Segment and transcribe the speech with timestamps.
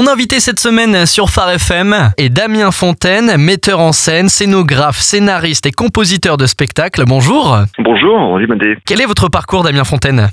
[0.00, 5.66] Mon invité cette semaine sur Phare FM est Damien Fontaine, metteur en scène, scénographe, scénariste
[5.66, 7.04] et compositeur de spectacles.
[7.06, 7.58] Bonjour.
[7.78, 8.40] Bonjour,
[8.86, 10.30] Quel est votre parcours, Damien Fontaine?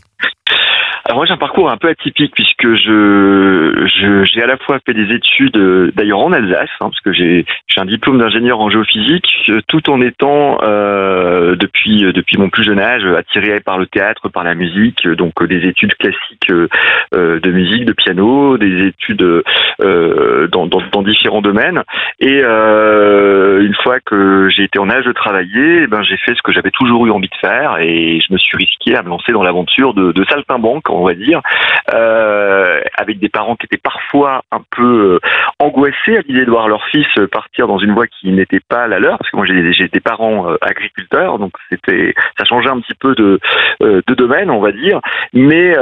[1.17, 5.11] Moi j'ai un parcours un peu atypique puisque je j'ai à la fois fait des
[5.15, 9.27] études euh, d'ailleurs en Alsace hein, parce que j'ai j'ai un diplôme d'ingénieur en géophysique
[9.49, 14.29] euh, tout en étant euh, depuis depuis mon plus jeune âge attiré par le théâtre,
[14.29, 16.51] par la musique, donc des études classiques
[17.13, 19.25] de musique, de piano, des études
[19.79, 21.81] dans, dans, dans différents domaines.
[22.19, 26.41] Et une fois que j'ai été en âge de travailler, eh ben j'ai fait ce
[26.43, 29.31] que j'avais toujours eu envie de faire et je me suis risqué à me lancer
[29.31, 31.41] dans l'aventure de, de saltimbanque on va dire,
[31.93, 35.19] euh, avec des parents qui étaient parfois un peu euh,
[35.59, 38.99] angoissés à l'idée de voir leur fils partir dans une voie qui n'était pas la
[38.99, 42.95] leur, parce que moi j'ai des parents euh, agriculteurs, donc c'était ça changeait un petit
[42.99, 43.39] peu de,
[43.81, 44.99] de domaine, on va dire,
[45.33, 45.73] mais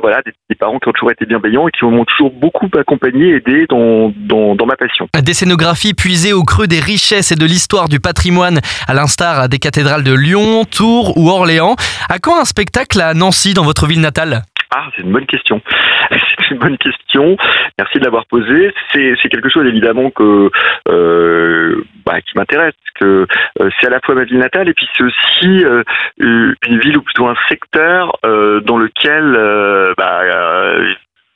[0.00, 3.66] voilà, des, parents qui ont toujours été bienveillants et qui m'ont toujours beaucoup accompagné, aidé
[3.68, 5.08] dans, dans, dans ma passion.
[5.20, 9.58] Des scénographies puisées au creux des richesses et de l'histoire du patrimoine, à l'instar des
[9.58, 11.76] cathédrales de Lyon, Tours ou Orléans.
[12.08, 14.42] À quand un spectacle à Nancy, dans votre ville natale?
[14.74, 15.60] Ah, c'est une bonne question.
[16.10, 17.36] C'est une bonne question.
[17.78, 18.74] Merci de l'avoir posée.
[18.92, 20.50] C'est, quelque chose évidemment que
[20.88, 23.26] euh, bah, qui m'intéresse, que
[23.60, 25.82] euh, c'est à la fois ma ville natale et puis c'est aussi euh,
[26.18, 30.22] une ville ou plutôt un secteur dans lequel bah,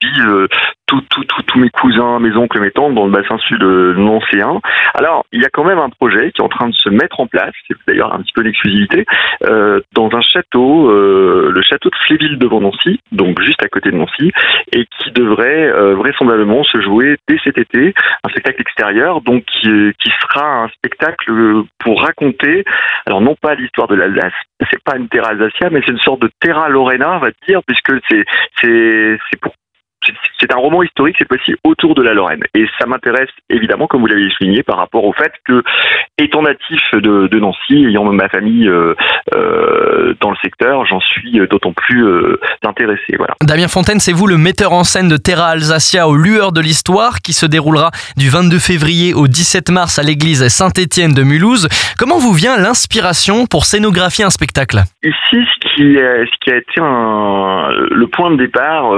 [0.06, 0.48] vivent
[0.86, 4.60] tous mes cousins, mes oncles, mes tantes dans le bassin sud nancéen.
[4.94, 7.20] Alors, il y a quand même un projet qui est en train de se mettre
[7.20, 9.04] en place, c'est d'ailleurs un petit peu l'exclusivité,
[9.44, 13.90] euh, dans un château, euh, le château de Fléville devant Nancy, donc juste à côté
[13.90, 14.32] de Nancy,
[14.72, 19.96] et qui devrait euh, vraisemblablement se jouer dès cet été, un spectacle extérieur, donc qui,
[20.22, 22.64] sera un spectacle pour raconter,
[23.06, 24.32] alors non pas l'histoire de l'Alsace,
[24.70, 27.60] c'est pas une terra alsacia, mais c'est une sorte de terra lorena, on va dire,
[27.66, 29.52] puisque c'est pour
[30.40, 32.42] c'est un roman historique cette fois-ci autour de la Lorraine.
[32.54, 35.62] Et ça m'intéresse évidemment, comme vous l'avez souligné, par rapport au fait que,
[36.18, 38.94] étant natif de, Nancy, ayant ma famille euh,
[39.34, 43.16] euh, dans le secteur, j'en suis d'autant plus euh, intéressé.
[43.16, 43.34] Voilà.
[43.42, 47.20] Damien Fontaine, c'est vous le metteur en scène de Terra Alsacia aux lueurs de l'histoire
[47.20, 51.68] qui se déroulera du 22 février au 17 mars à l'église Saint-Étienne de Mulhouse.
[51.98, 54.78] Comment vous vient l'inspiration pour scénographier un spectacle?
[55.02, 58.92] Ici, ce qui, ce qui a été un, le point de départ,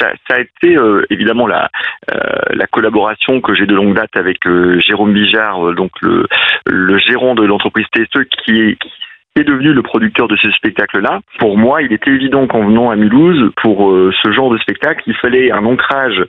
[0.00, 1.70] ça, a été euh, évidemment la,
[2.12, 2.16] euh,
[2.50, 7.44] la collaboration que j'ai de longue date avec euh, Jérôme Bijard, donc le, gérant de
[7.44, 11.20] l'entreprise TSE, qui est, qui est devenu le producteur de ce spectacle-là.
[11.38, 15.14] Pour moi, il était évident qu'en venant à Mulhouse, pour ce genre de spectacle, il
[15.14, 16.24] fallait un ancrage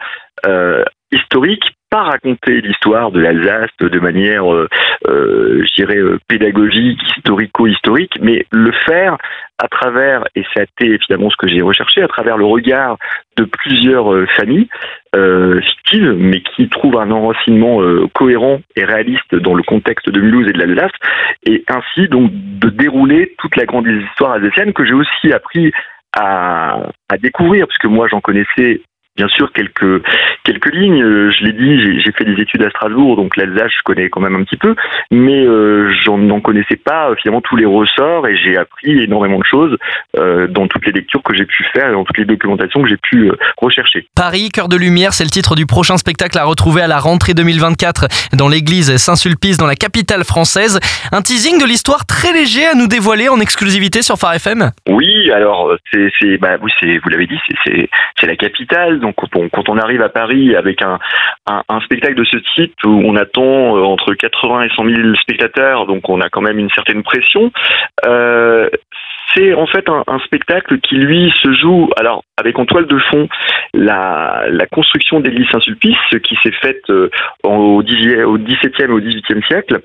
[1.12, 4.70] historique pas raconter l'histoire de l'Alsace de manière, euh,
[5.10, 9.18] euh, je dirais, euh, pédagogique, historico-historique, mais le faire
[9.58, 12.98] à travers, et ça a été finalement ce que j'ai recherché, à travers le regard
[13.36, 14.68] de plusieurs familles
[15.14, 17.80] fictives, mais qui trouvent un enracinement
[18.16, 20.92] cohérent et réaliste dans le contexte de Mulhouse et de l'Alsace,
[21.46, 25.72] et ainsi donc de dérouler toute la grande histoire alsacienne que j'ai aussi appris
[26.18, 28.82] à, à découvrir, parce que moi j'en connaissais
[29.22, 30.04] bien sûr quelques
[30.44, 31.04] quelques lignes.
[31.04, 34.20] Euh, je l'ai dit, j'ai fait des études à Strasbourg, donc l'Alsace je connais quand
[34.20, 34.76] même un petit peu,
[35.12, 39.38] mais euh, j'en n'en connaissais pas euh, finalement tous les ressorts et j'ai appris énormément
[39.38, 39.78] de choses
[40.18, 42.90] euh, dans toutes les lectures que j'ai pu faire et dans toutes les documentations que
[42.90, 44.08] j'ai pu euh, rechercher.
[44.16, 47.36] Paris, cœur de lumière, c'est le titre du prochain spectacle à retrouver à la rentrée
[47.36, 50.80] 2024 dans l'église Saint-Sulpice dans la capitale française.
[51.12, 54.72] Un teasing de l'histoire très léger à nous dévoiler en exclusivité sur Phare FM.
[54.90, 57.90] Oui, alors c'est bah oui c'est vous l'avez dit c'est
[58.20, 61.00] c'est la capitale donc quand on, arrive à Paris avec un,
[61.84, 66.10] spectacle de ce type où on attend euh, entre 80 et 100 000 spectateurs, donc
[66.10, 67.52] on a quand même une certaine pression.
[68.06, 68.70] Euh,
[69.34, 72.98] c'est en fait un, un, spectacle qui lui se joue alors avec en toile de
[72.98, 73.30] fond
[73.74, 77.10] la, la construction d'église Saint-Sulpice qui s'est faite euh,
[77.44, 79.80] au, 10, au 17e et au 18e siècle.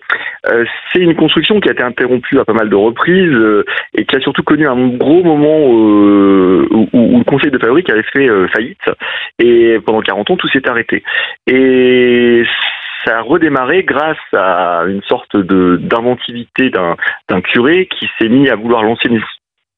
[0.47, 3.65] Euh, c'est une construction qui a été interrompue à pas mal de reprises euh,
[3.95, 8.03] et qui a surtout connu un gros moment où, où, le Conseil de fabrique avait
[8.03, 8.79] fait faillite
[9.39, 11.03] et pendant 40 ans tout s'est arrêté.
[11.47, 12.45] Et
[13.05, 18.57] ça a redémarré grâce à une sorte de d'inventivité d'un curé qui s'est mis à
[18.57, 19.21] vouloir lancer une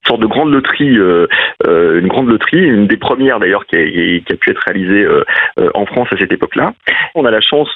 [0.09, 1.27] sorte de grande loterie, euh,
[1.67, 5.25] euh, une grande loterie, une des premières d'ailleurs qui qui a, pu être réalisée euh,
[5.75, 6.73] en France à cette époque-là.
[7.15, 7.69] On a la chance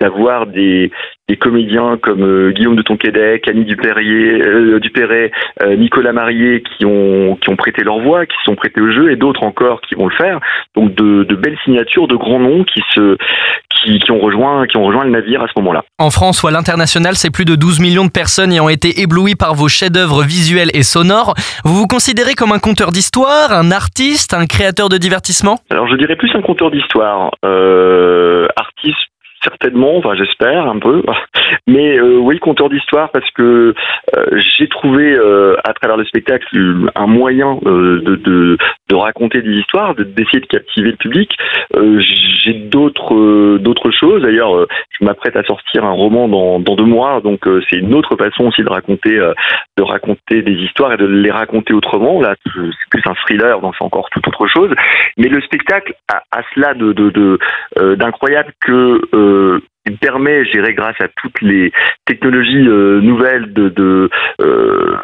[0.00, 0.90] d'avoir des,
[1.28, 6.86] des comédiens comme euh, Guillaume de Tonquédec, Annie Dupérier, euh, Dupéret, euh, Nicolas Marié qui
[6.86, 9.94] ont qui ont prêté leur voix, qui sont prêtés au jeu, et d'autres encore qui
[9.94, 10.40] vont le faire.
[10.76, 13.16] Donc de, de belles signatures, de grands noms qui se
[13.82, 15.82] qui, qui, ont rejoint qui ont rejoint le navire à ce moment-là.
[15.98, 19.00] En France ou à l'international, c'est plus de 12 millions de personnes qui ont été
[19.00, 21.34] éblouies par vos chefs-d'œuvre visuels et sonores.
[21.64, 25.56] Vous vous considérez comme un conteur d'histoire, un artiste, un créateur de divertissement?
[25.70, 27.32] Alors je dirais plus un conteur d'histoire.
[27.44, 28.96] Euh, artiste
[29.42, 31.02] certainement, enfin j'espère un peu,
[31.66, 33.74] mais euh, oui, conteur d'histoire parce que
[34.16, 36.46] euh, j'ai trouvé euh, à travers le spectacle
[36.94, 38.16] un moyen euh, de,
[38.88, 41.36] de, raconter des histoires, d'essayer de, captiver le public.
[41.76, 42.00] Euh,
[42.42, 44.22] j'ai d'autres d'autres choses.
[44.22, 47.40] D'ailleurs, je m'apprête à sortir un roman dans, dans deux mois, donc
[47.70, 49.16] c'est une autre façon aussi de raconter
[49.76, 52.20] de raconter des histoires et de les raconter autrement.
[52.20, 54.70] Là, c'est plus un thriller, donc c'est encore tout autre chose.
[55.16, 57.38] Mais le spectacle a, a cela de
[57.94, 61.72] d'incroyable que euh, il permet, je dirais, grâce à toutes les
[62.04, 64.10] technologies euh, nouvelles de, de
[64.40, 64.96] euh,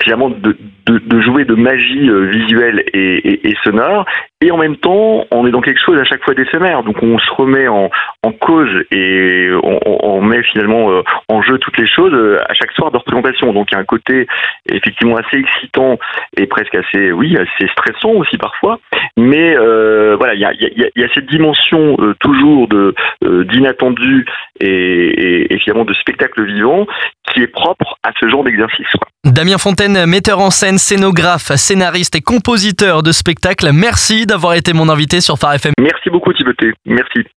[0.00, 0.56] finalement de,
[0.86, 4.04] de, de, jouer de magie euh, visuelle et, et, et, sonore.
[4.40, 6.82] Et en même temps on est dans quelque chose à chaque fois d'éphémère.
[6.82, 7.90] Donc on se remet en,
[8.22, 12.54] en cause et on, on, met finalement euh, en jeu toutes les choses euh, à
[12.54, 13.52] chaque soir de représentation.
[13.52, 14.26] Donc il y a un côté
[14.68, 15.98] effectivement assez excitant
[16.36, 18.80] et presque assez oui assez stressant aussi parfois.
[19.16, 22.94] Mais euh, voilà il y a, y, a, y a, cette dimension euh, toujours de
[23.22, 24.26] d'inattendu
[24.60, 26.86] et, et, et, finalement de spectacle vivant
[27.32, 28.86] qui est propre à ce genre d'exercice.
[29.24, 34.88] Damien Fontaine, metteur en scène, scénographe, scénariste et compositeur de spectacles, merci d'avoir été mon
[34.88, 35.72] invité sur Phare FM.
[35.80, 36.52] Merci beaucoup Thibaut,
[36.86, 37.24] merci.